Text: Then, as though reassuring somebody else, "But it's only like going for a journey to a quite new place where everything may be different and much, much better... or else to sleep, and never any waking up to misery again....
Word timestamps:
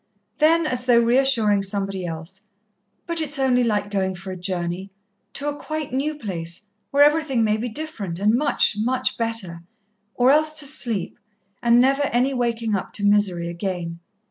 Then, 0.39 0.65
as 0.65 0.87
though 0.87 0.99
reassuring 0.99 1.61
somebody 1.61 2.07
else, 2.07 2.41
"But 3.05 3.21
it's 3.21 3.37
only 3.37 3.63
like 3.63 3.91
going 3.91 4.15
for 4.15 4.31
a 4.31 4.35
journey 4.35 4.89
to 5.33 5.47
a 5.47 5.55
quite 5.55 5.93
new 5.93 6.15
place 6.15 6.65
where 6.89 7.03
everything 7.03 7.43
may 7.43 7.55
be 7.55 7.69
different 7.69 8.17
and 8.17 8.33
much, 8.33 8.75
much 8.79 9.15
better... 9.15 9.61
or 10.15 10.31
else 10.31 10.53
to 10.59 10.65
sleep, 10.65 11.19
and 11.61 11.79
never 11.79 12.01
any 12.07 12.33
waking 12.33 12.75
up 12.75 12.93
to 12.93 13.03
misery 13.03 13.47
again.... 13.47 13.99